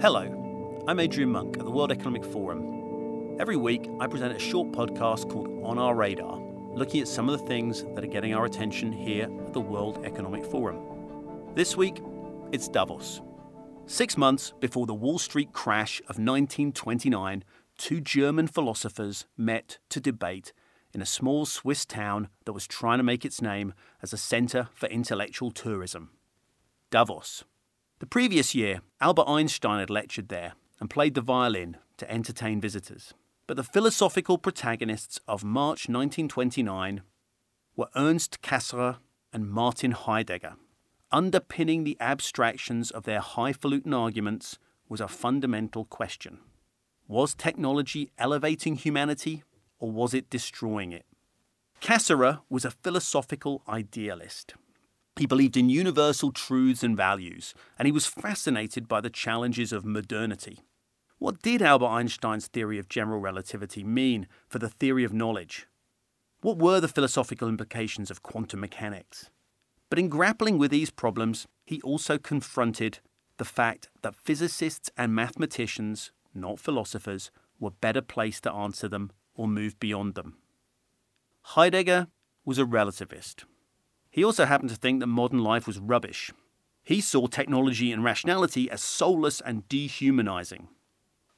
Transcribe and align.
Hello, 0.00 0.84
I'm 0.86 1.00
Adrian 1.00 1.32
Monk 1.32 1.58
at 1.58 1.64
the 1.64 1.72
World 1.72 1.90
Economic 1.90 2.24
Forum. 2.24 3.36
Every 3.40 3.56
week, 3.56 3.90
I 3.98 4.06
present 4.06 4.32
a 4.32 4.38
short 4.38 4.70
podcast 4.70 5.28
called 5.28 5.48
On 5.64 5.76
Our 5.76 5.96
Radar, 5.96 6.38
looking 6.72 7.00
at 7.00 7.08
some 7.08 7.28
of 7.28 7.36
the 7.36 7.44
things 7.48 7.82
that 7.96 8.04
are 8.04 8.06
getting 8.06 8.32
our 8.32 8.44
attention 8.44 8.92
here 8.92 9.24
at 9.24 9.52
the 9.52 9.60
World 9.60 10.04
Economic 10.04 10.44
Forum. 10.44 10.78
This 11.56 11.76
week, 11.76 12.00
it's 12.52 12.68
Davos. 12.68 13.22
Six 13.86 14.16
months 14.16 14.52
before 14.60 14.86
the 14.86 14.94
Wall 14.94 15.18
Street 15.18 15.52
crash 15.52 15.98
of 16.02 16.20
1929, 16.20 17.42
two 17.76 18.00
German 18.00 18.46
philosophers 18.46 19.26
met 19.36 19.78
to 19.88 19.98
debate 19.98 20.52
in 20.94 21.02
a 21.02 21.06
small 21.06 21.44
Swiss 21.44 21.84
town 21.84 22.28
that 22.44 22.52
was 22.52 22.68
trying 22.68 22.98
to 22.98 23.04
make 23.04 23.24
its 23.24 23.42
name 23.42 23.74
as 24.00 24.12
a 24.12 24.16
centre 24.16 24.68
for 24.74 24.86
intellectual 24.90 25.50
tourism 25.50 26.10
Davos. 26.92 27.42
The 28.00 28.06
previous 28.06 28.54
year, 28.54 28.82
Albert 29.00 29.24
Einstein 29.26 29.80
had 29.80 29.90
lectured 29.90 30.28
there 30.28 30.52
and 30.78 30.88
played 30.88 31.14
the 31.14 31.20
violin 31.20 31.78
to 31.96 32.08
entertain 32.08 32.60
visitors. 32.60 33.12
But 33.48 33.56
the 33.56 33.64
philosophical 33.64 34.38
protagonists 34.38 35.18
of 35.26 35.42
March 35.42 35.88
1929 35.88 37.02
were 37.74 37.88
Ernst 37.96 38.40
Cassirer 38.40 38.98
and 39.32 39.50
Martin 39.50 39.90
Heidegger. 39.90 40.54
Underpinning 41.10 41.82
the 41.82 41.96
abstractions 41.98 42.92
of 42.92 43.02
their 43.02 43.20
highfalutin 43.20 43.92
arguments 43.92 44.58
was 44.88 45.00
a 45.00 45.08
fundamental 45.08 45.84
question 45.84 46.38
Was 47.08 47.34
technology 47.34 48.12
elevating 48.16 48.76
humanity 48.76 49.42
or 49.80 49.90
was 49.90 50.14
it 50.14 50.30
destroying 50.30 50.92
it? 50.92 51.04
Cassirer 51.80 52.40
was 52.48 52.64
a 52.64 52.70
philosophical 52.70 53.62
idealist. 53.68 54.54
He 55.18 55.26
believed 55.26 55.56
in 55.56 55.68
universal 55.68 56.30
truths 56.30 56.84
and 56.84 56.96
values, 56.96 57.52
and 57.76 57.86
he 57.86 57.92
was 57.92 58.06
fascinated 58.06 58.86
by 58.86 59.00
the 59.00 59.10
challenges 59.10 59.72
of 59.72 59.84
modernity. 59.84 60.60
What 61.18 61.42
did 61.42 61.60
Albert 61.60 61.88
Einstein's 61.88 62.46
theory 62.46 62.78
of 62.78 62.88
general 62.88 63.18
relativity 63.18 63.82
mean 63.82 64.28
for 64.46 64.60
the 64.60 64.68
theory 64.68 65.02
of 65.02 65.12
knowledge? 65.12 65.66
What 66.40 66.58
were 66.58 66.80
the 66.80 66.86
philosophical 66.86 67.48
implications 67.48 68.12
of 68.12 68.22
quantum 68.22 68.60
mechanics? 68.60 69.28
But 69.90 69.98
in 69.98 70.08
grappling 70.08 70.56
with 70.56 70.70
these 70.70 70.90
problems, 70.90 71.48
he 71.64 71.82
also 71.82 72.16
confronted 72.16 73.00
the 73.38 73.44
fact 73.44 73.88
that 74.02 74.14
physicists 74.14 74.88
and 74.96 75.12
mathematicians, 75.12 76.12
not 76.32 76.60
philosophers, 76.60 77.32
were 77.58 77.72
better 77.72 78.02
placed 78.02 78.44
to 78.44 78.52
answer 78.52 78.86
them 78.86 79.10
or 79.34 79.48
move 79.48 79.80
beyond 79.80 80.14
them. 80.14 80.36
Heidegger 81.42 82.06
was 82.44 82.58
a 82.58 82.64
relativist. 82.64 83.42
He 84.10 84.24
also 84.24 84.44
happened 84.46 84.70
to 84.70 84.76
think 84.76 85.00
that 85.00 85.06
modern 85.06 85.40
life 85.40 85.66
was 85.66 85.78
rubbish. 85.78 86.32
He 86.82 87.00
saw 87.00 87.26
technology 87.26 87.92
and 87.92 88.02
rationality 88.02 88.70
as 88.70 88.82
soulless 88.82 89.40
and 89.40 89.68
dehumanizing. 89.68 90.68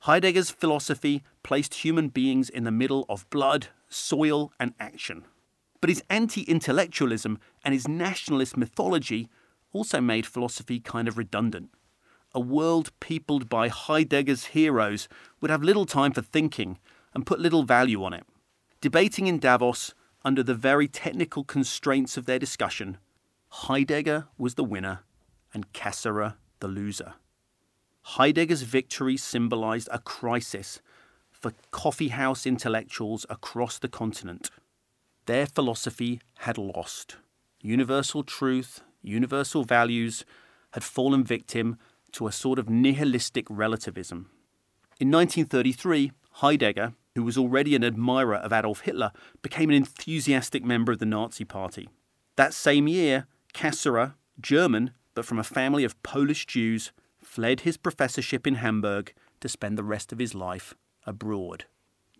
Heidegger's 0.04 0.50
philosophy 0.50 1.22
placed 1.42 1.74
human 1.74 2.08
beings 2.08 2.48
in 2.48 2.64
the 2.64 2.70
middle 2.70 3.04
of 3.08 3.28
blood, 3.30 3.66
soil, 3.88 4.52
and 4.58 4.72
action. 4.78 5.24
But 5.80 5.90
his 5.90 6.02
anti 6.08 6.42
intellectualism 6.42 7.38
and 7.64 7.74
his 7.74 7.88
nationalist 7.88 8.56
mythology 8.56 9.28
also 9.72 10.00
made 10.00 10.26
philosophy 10.26 10.80
kind 10.80 11.08
of 11.08 11.18
redundant. 11.18 11.70
A 12.32 12.40
world 12.40 12.92
peopled 13.00 13.48
by 13.48 13.68
Heidegger's 13.68 14.46
heroes 14.46 15.08
would 15.40 15.50
have 15.50 15.62
little 15.62 15.86
time 15.86 16.12
for 16.12 16.22
thinking 16.22 16.78
and 17.12 17.26
put 17.26 17.40
little 17.40 17.64
value 17.64 18.04
on 18.04 18.12
it. 18.12 18.24
Debating 18.80 19.26
in 19.26 19.38
Davos 19.38 19.94
under 20.24 20.42
the 20.42 20.54
very 20.54 20.88
technical 20.88 21.44
constraints 21.44 22.16
of 22.16 22.26
their 22.26 22.38
discussion, 22.38 22.98
Heidegger 23.48 24.28
was 24.38 24.54
the 24.54 24.64
winner 24.64 25.00
and 25.52 25.72
Cassirer 25.72 26.34
the 26.60 26.68
loser. 26.68 27.14
Heidegger's 28.02 28.62
victory 28.62 29.16
symbolized 29.16 29.88
a 29.92 29.98
crisis 29.98 30.80
for 31.30 31.52
coffeehouse 31.70 32.46
intellectuals 32.46 33.24
across 33.30 33.78
the 33.78 33.88
continent. 33.88 34.50
Their 35.26 35.46
philosophy 35.46 36.20
had 36.40 36.58
lost. 36.58 37.16
Universal 37.60 38.24
truth, 38.24 38.82
universal 39.02 39.64
values 39.64 40.24
had 40.72 40.84
fallen 40.84 41.24
victim 41.24 41.78
to 42.12 42.26
a 42.26 42.32
sort 42.32 42.58
of 42.58 42.68
nihilistic 42.68 43.46
relativism. 43.48 44.30
In 44.98 45.10
1933, 45.10 46.12
Heidegger, 46.32 46.94
who 47.14 47.22
was 47.22 47.36
already 47.36 47.74
an 47.74 47.84
admirer 47.84 48.36
of 48.36 48.52
Adolf 48.52 48.80
Hitler, 48.80 49.12
became 49.42 49.70
an 49.70 49.76
enthusiastic 49.76 50.64
member 50.64 50.92
of 50.92 50.98
the 50.98 51.06
Nazi 51.06 51.44
Party. 51.44 51.88
That 52.36 52.54
same 52.54 52.88
year, 52.88 53.26
Cassirer, 53.52 54.14
German, 54.40 54.92
but 55.14 55.24
from 55.24 55.38
a 55.38 55.44
family 55.44 55.84
of 55.84 56.00
Polish 56.02 56.46
Jews, 56.46 56.92
fled 57.22 57.60
his 57.60 57.76
professorship 57.76 58.46
in 58.46 58.56
Hamburg 58.56 59.12
to 59.40 59.48
spend 59.48 59.76
the 59.76 59.84
rest 59.84 60.12
of 60.12 60.18
his 60.18 60.34
life 60.34 60.74
abroad. 61.06 61.64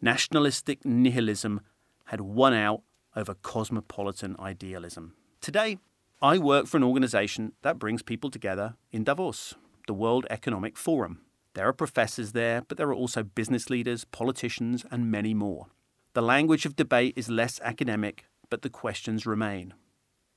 Nationalistic 0.00 0.84
nihilism 0.84 1.60
had 2.06 2.20
won 2.20 2.54
out 2.54 2.82
over 3.14 3.34
cosmopolitan 3.34 4.36
idealism. 4.38 5.14
Today, 5.40 5.78
I 6.22 6.38
work 6.38 6.66
for 6.66 6.76
an 6.76 6.84
organization 6.84 7.52
that 7.62 7.78
brings 7.78 8.02
people 8.02 8.30
together 8.30 8.74
in 8.92 9.04
Davos, 9.04 9.54
the 9.86 9.94
World 9.94 10.26
Economic 10.28 10.76
Forum. 10.76 11.20
There 11.54 11.66
are 11.66 11.72
professors 11.72 12.32
there, 12.32 12.62
but 12.62 12.78
there 12.78 12.88
are 12.88 12.94
also 12.94 13.22
business 13.22 13.70
leaders, 13.70 14.04
politicians, 14.04 14.84
and 14.90 15.10
many 15.10 15.34
more. 15.34 15.66
The 16.12 16.22
language 16.22 16.64
of 16.64 16.76
debate 16.76 17.14
is 17.16 17.28
less 17.28 17.60
academic, 17.62 18.24
but 18.48 18.62
the 18.62 18.70
questions 18.70 19.26
remain. 19.26 19.74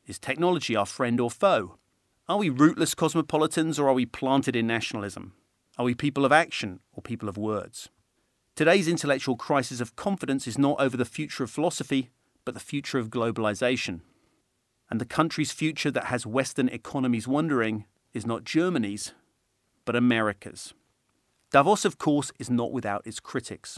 Is 0.06 0.20
technology 0.20 0.76
our 0.76 0.86
friend 0.86 1.20
or 1.20 1.32
foe? 1.32 1.78
Are 2.28 2.38
we 2.38 2.50
rootless 2.50 2.96
cosmopolitans 2.96 3.78
or 3.78 3.90
are 3.90 3.94
we 3.94 4.06
planted 4.06 4.56
in 4.56 4.66
nationalism? 4.66 5.34
Are 5.78 5.86
we 5.86 5.94
people 5.94 6.26
of 6.26 6.32
action 6.32 6.80
or 6.94 7.02
people 7.02 7.30
of 7.30 7.38
words? 7.38 7.90
Today's 8.56 8.88
intellectual 8.88 9.36
crisis 9.36 9.82
of 9.82 9.96
confidence 9.96 10.48
is 10.48 10.58
not 10.58 10.80
over 10.80 10.96
the 10.96 11.06
future 11.06 11.44
of 11.44 11.50
philosophy, 11.50 12.12
but 12.46 12.54
the 12.54 12.60
future 12.60 13.00
of 13.00 13.10
globalization. 13.10 14.02
And 14.90 15.02
the 15.02 15.06
country's 15.06 15.52
future 15.52 15.90
that 15.92 16.06
has 16.06 16.26
Western 16.26 16.70
economies 16.70 17.28
wondering 17.28 17.86
is 18.14 18.26
not 18.26 18.44
Germany's, 18.44 19.14
but 19.86 19.96
America's. 19.96 20.74
Davos, 21.54 21.86
of 21.86 22.00
course, 22.00 22.32
is 22.40 22.50
not 22.50 22.72
without 22.72 23.06
its 23.06 23.20
critics. 23.20 23.78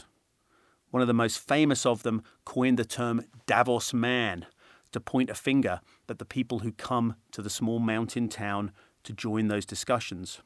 One 0.92 1.02
of 1.02 1.08
the 1.08 1.12
most 1.12 1.38
famous 1.38 1.84
of 1.84 2.04
them 2.04 2.22
coined 2.46 2.78
the 2.78 2.86
term 2.86 3.26
Davos 3.44 3.92
man 3.92 4.46
to 4.92 4.98
point 4.98 5.28
a 5.28 5.34
finger 5.34 5.82
at 6.08 6.18
the 6.18 6.24
people 6.24 6.60
who 6.60 6.72
come 6.72 7.16
to 7.32 7.42
the 7.42 7.50
small 7.50 7.78
mountain 7.78 8.30
town 8.30 8.72
to 9.02 9.12
join 9.12 9.48
those 9.48 9.66
discussions. 9.66 10.40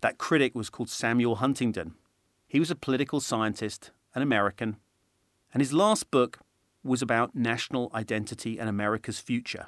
That 0.00 0.16
critic 0.16 0.54
was 0.54 0.70
called 0.70 0.88
Samuel 0.88 1.36
Huntington. 1.36 1.94
He 2.48 2.58
was 2.58 2.70
a 2.70 2.74
political 2.74 3.20
scientist, 3.20 3.90
an 4.14 4.22
American, 4.22 4.78
and 5.52 5.60
his 5.60 5.74
last 5.74 6.10
book 6.10 6.38
was 6.82 7.02
about 7.02 7.34
national 7.34 7.90
identity 7.94 8.58
and 8.58 8.70
America's 8.70 9.18
future. 9.18 9.66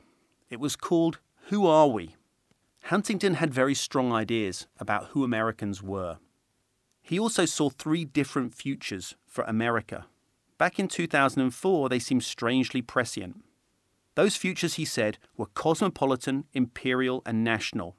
It 0.48 0.58
was 0.58 0.74
called 0.74 1.18
Who 1.48 1.66
Are 1.66 1.88
We? 1.88 2.16
Huntington 2.84 3.34
had 3.34 3.52
very 3.52 3.74
strong 3.74 4.10
ideas 4.10 4.66
about 4.80 5.08
who 5.08 5.22
Americans 5.22 5.82
were. 5.82 6.16
He 7.08 7.18
also 7.18 7.46
saw 7.46 7.70
three 7.70 8.04
different 8.04 8.52
futures 8.52 9.14
for 9.26 9.42
America. 9.44 10.04
Back 10.58 10.78
in 10.78 10.88
2004, 10.88 11.88
they 11.88 11.98
seemed 11.98 12.22
strangely 12.22 12.82
prescient. 12.82 13.42
Those 14.14 14.36
futures, 14.36 14.74
he 14.74 14.84
said, 14.84 15.16
were 15.34 15.46
cosmopolitan, 15.46 16.44
imperial, 16.52 17.22
and 17.24 17.42
national. 17.42 17.96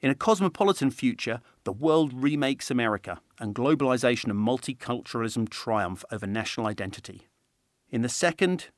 In 0.00 0.10
a 0.10 0.16
cosmopolitan 0.16 0.90
future, 0.90 1.40
the 1.62 1.72
world 1.72 2.12
remakes 2.12 2.68
America, 2.68 3.20
and 3.38 3.54
globalization 3.54 4.30
and 4.30 4.40
multiculturalism 4.40 5.48
triumph 5.48 6.04
over 6.10 6.26
national 6.26 6.66
identity. 6.66 7.28
In 7.90 8.02
the 8.02 8.08
second, 8.08 8.70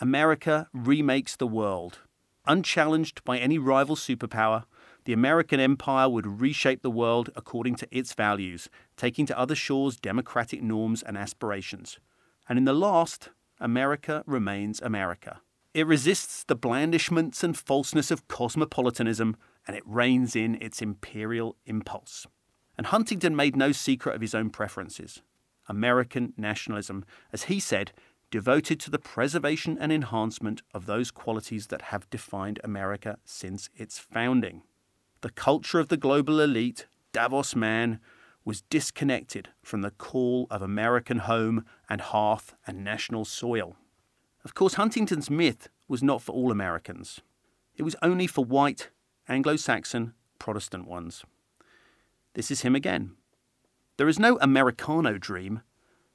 America 0.00 0.66
remakes 0.72 1.36
the 1.36 1.46
world. 1.46 2.00
Unchallenged 2.44 3.22
by 3.22 3.38
any 3.38 3.56
rival 3.56 3.94
superpower, 3.94 4.64
the 5.06 5.12
American 5.12 5.60
empire 5.60 6.08
would 6.08 6.40
reshape 6.40 6.82
the 6.82 6.90
world 6.90 7.30
according 7.36 7.76
to 7.76 7.88
its 7.92 8.12
values, 8.12 8.68
taking 8.96 9.24
to 9.24 9.38
other 9.38 9.54
shores 9.54 9.96
democratic 9.96 10.60
norms 10.60 11.00
and 11.00 11.16
aspirations. 11.16 12.00
And 12.48 12.58
in 12.58 12.64
the 12.64 12.72
last, 12.72 13.30
America 13.60 14.24
remains 14.26 14.82
America. 14.82 15.40
It 15.72 15.86
resists 15.86 16.42
the 16.42 16.56
blandishments 16.56 17.44
and 17.44 17.56
falseness 17.56 18.10
of 18.10 18.26
cosmopolitanism, 18.26 19.36
and 19.66 19.76
it 19.76 19.84
reins 19.86 20.34
in 20.34 20.60
its 20.60 20.82
imperial 20.82 21.56
impulse. 21.66 22.26
And 22.76 22.88
Huntington 22.88 23.36
made 23.36 23.54
no 23.54 23.70
secret 23.70 24.16
of 24.16 24.20
his 24.20 24.34
own 24.34 24.50
preferences. 24.50 25.22
American 25.68 26.32
nationalism, 26.36 27.04
as 27.32 27.44
he 27.44 27.60
said, 27.60 27.92
devoted 28.32 28.80
to 28.80 28.90
the 28.90 28.98
preservation 28.98 29.78
and 29.80 29.92
enhancement 29.92 30.62
of 30.74 30.86
those 30.86 31.12
qualities 31.12 31.68
that 31.68 31.82
have 31.82 32.10
defined 32.10 32.58
America 32.64 33.18
since 33.24 33.70
its 33.76 34.00
founding. 34.00 34.62
The 35.22 35.30
culture 35.30 35.78
of 35.78 35.88
the 35.88 35.96
global 35.96 36.40
elite, 36.40 36.86
Davos 37.12 37.56
man, 37.56 38.00
was 38.44 38.62
disconnected 38.62 39.48
from 39.62 39.82
the 39.82 39.90
call 39.90 40.46
of 40.50 40.62
American 40.62 41.18
home 41.18 41.64
and 41.88 42.00
hearth 42.00 42.54
and 42.66 42.84
national 42.84 43.24
soil. 43.24 43.76
Of 44.44 44.54
course, 44.54 44.74
Huntington's 44.74 45.28
myth 45.28 45.68
was 45.88 46.02
not 46.02 46.22
for 46.22 46.32
all 46.32 46.52
Americans. 46.52 47.20
It 47.76 47.82
was 47.82 47.96
only 48.02 48.26
for 48.26 48.44
white, 48.44 48.90
Anglo 49.28 49.56
Saxon, 49.56 50.14
Protestant 50.38 50.86
ones. 50.86 51.24
This 52.34 52.50
is 52.50 52.60
him 52.60 52.76
again. 52.76 53.16
There 53.96 54.08
is 54.08 54.18
no 54.18 54.38
Americano 54.40 55.18
dream. 55.18 55.62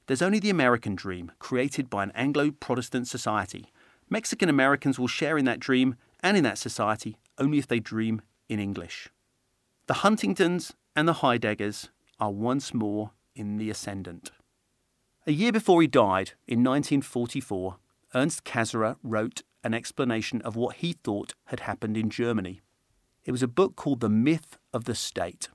There's 0.06 0.22
only 0.22 0.38
the 0.38 0.50
American 0.50 0.94
dream, 0.94 1.32
created 1.38 1.90
by 1.90 2.04
an 2.04 2.12
Anglo 2.14 2.52
Protestant 2.52 3.08
society. 3.08 3.66
Mexican 4.08 4.48
Americans 4.48 4.98
will 4.98 5.08
share 5.08 5.36
in 5.36 5.44
that 5.44 5.60
dream 5.60 5.96
and 6.20 6.36
in 6.36 6.44
that 6.44 6.58
society 6.58 7.16
only 7.38 7.58
if 7.58 7.66
they 7.66 7.80
dream 7.80 8.22
in 8.48 8.58
English. 8.58 9.08
The 9.86 9.94
Huntingtons 9.94 10.72
and 10.94 11.08
the 11.08 11.14
Heideggers 11.14 11.88
are 12.20 12.30
once 12.30 12.72
more 12.72 13.10
in 13.34 13.56
the 13.56 13.70
ascendant. 13.70 14.30
A 15.26 15.32
year 15.32 15.52
before 15.52 15.80
he 15.80 15.88
died, 15.88 16.32
in 16.46 16.64
1944, 16.64 17.76
Ernst 18.14 18.44
Cassirer 18.44 18.96
wrote 19.02 19.42
an 19.64 19.74
explanation 19.74 20.42
of 20.42 20.56
what 20.56 20.76
he 20.76 20.92
thought 20.92 21.34
had 21.46 21.60
happened 21.60 21.96
in 21.96 22.10
Germany. 22.10 22.60
It 23.24 23.32
was 23.32 23.42
a 23.42 23.48
book 23.48 23.76
called 23.76 24.00
The 24.00 24.08
Myth 24.08 24.58
of 24.72 24.84
the 24.84 24.94
State. 24.94 25.48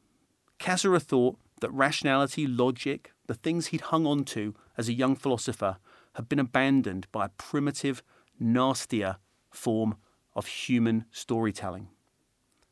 Cassirer 0.60 1.02
thought 1.02 1.38
that 1.60 1.72
rationality, 1.72 2.48
logic, 2.48 3.12
the 3.28 3.34
things 3.34 3.68
he'd 3.68 3.82
hung 3.82 4.06
on 4.06 4.24
to 4.26 4.56
as 4.78 4.88
a 4.88 4.94
young 4.94 5.16
philosopher, 5.16 5.78
had 6.14 6.30
been 6.30 6.40
abandoned 6.40 7.08
by 7.12 7.26
a 7.26 7.30
primitive, 7.38 8.02
nastier 8.40 9.18
form 9.52 9.96
of 10.36 10.48
human 10.48 11.06
storytelling. 11.12 11.90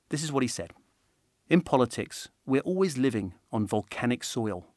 This 0.10 0.24
is 0.24 0.32
what 0.32 0.44
he 0.44 0.48
said 0.48 0.72
In 1.50 1.62
politics, 1.62 2.30
we're 2.46 2.62
always 2.62 2.98
living 2.98 3.34
on 3.52 3.68
volcanic 3.68 4.24
soil. 4.24 4.68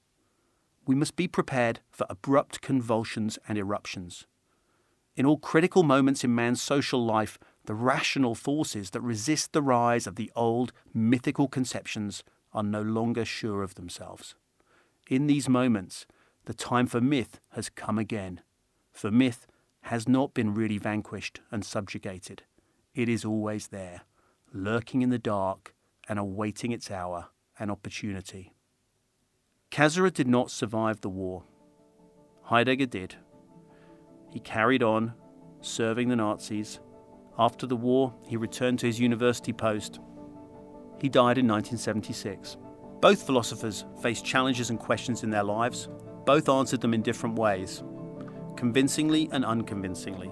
We 0.86 0.94
must 0.94 1.16
be 1.16 1.28
prepared 1.28 1.80
for 1.90 2.06
abrupt 2.08 2.62
convulsions 2.62 3.38
and 3.46 3.58
eruptions. 3.58 4.26
In 5.16 5.26
all 5.26 5.36
critical 5.36 5.82
moments 5.82 6.24
in 6.24 6.34
man's 6.34 6.62
social 6.62 7.04
life, 7.04 7.38
the 7.64 7.74
rational 7.74 8.34
forces 8.34 8.90
that 8.90 9.00
resist 9.00 9.52
the 9.52 9.60
rise 9.62 10.06
of 10.06 10.16
the 10.16 10.30
old 10.34 10.72
mythical 10.94 11.48
conceptions 11.48 12.22
are 12.52 12.62
no 12.62 12.80
longer 12.80 13.24
sure 13.24 13.62
of 13.62 13.74
themselves. 13.74 14.34
In 15.10 15.26
these 15.26 15.48
moments, 15.48 16.06
the 16.46 16.54
time 16.54 16.86
for 16.86 17.00
myth 17.00 17.40
has 17.50 17.68
come 17.68 17.98
again. 17.98 18.40
For 18.92 19.10
myth 19.10 19.46
has 19.82 20.08
not 20.08 20.32
been 20.32 20.54
really 20.54 20.78
vanquished 20.78 21.40
and 21.50 21.64
subjugated. 21.64 22.44
It 22.94 23.08
is 23.08 23.24
always 23.24 23.68
there, 23.68 24.02
lurking 24.52 25.02
in 25.02 25.10
the 25.10 25.18
dark 25.18 25.74
and 26.08 26.18
awaiting 26.18 26.72
its 26.72 26.90
hour 26.90 27.28
and 27.58 27.70
opportunity. 27.70 28.52
Cassirer 29.70 30.12
did 30.12 30.26
not 30.26 30.50
survive 30.50 31.00
the 31.00 31.08
war. 31.08 31.44
Heidegger 32.42 32.86
did. 32.86 33.16
He 34.30 34.40
carried 34.40 34.82
on, 34.82 35.14
serving 35.60 36.08
the 36.08 36.16
Nazis. 36.16 36.80
After 37.38 37.66
the 37.66 37.76
war, 37.76 38.14
he 38.26 38.36
returned 38.36 38.78
to 38.80 38.86
his 38.86 38.98
university 38.98 39.52
post. 39.52 40.00
He 41.00 41.08
died 41.08 41.38
in 41.38 41.46
1976. 41.46 42.56
Both 43.00 43.24
philosophers 43.24 43.84
faced 44.02 44.24
challenges 44.24 44.70
and 44.70 44.78
questions 44.78 45.22
in 45.22 45.30
their 45.30 45.44
lives. 45.44 45.88
Both 46.24 46.48
answered 46.48 46.80
them 46.80 46.94
in 46.94 47.02
different 47.02 47.38
ways, 47.38 47.82
convincingly 48.56 49.28
and 49.30 49.44
unconvincingly. 49.44 50.30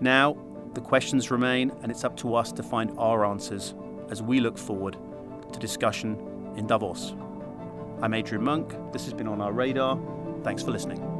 Now, 0.00 0.36
the 0.74 0.80
questions 0.80 1.30
remain, 1.30 1.70
and 1.82 1.90
it's 1.90 2.04
up 2.04 2.16
to 2.18 2.34
us 2.34 2.52
to 2.52 2.62
find 2.62 2.92
our 2.98 3.24
answers 3.24 3.74
as 4.10 4.22
we 4.22 4.40
look 4.40 4.58
forward 4.58 4.96
to 5.52 5.58
discussion 5.58 6.18
in 6.56 6.66
Davos. 6.66 7.14
I'm 8.02 8.12
Adrian 8.12 8.44
Monk. 8.44 8.74
This 8.92 9.04
has 9.04 9.14
been 9.14 9.28
on 9.28 9.40
our 9.40 9.52
radar. 9.52 9.98
Thanks 10.42 10.62
for 10.62 10.72
listening. 10.72 11.13